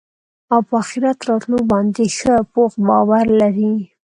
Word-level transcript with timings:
او 0.53 0.59
په 0.67 0.73
آخرت 0.81 1.19
راتلو 1.29 1.57
باندي 1.71 2.05
ښه 2.17 2.33
پوخ 2.53 2.71
باور 2.87 3.25
لري 3.41 3.73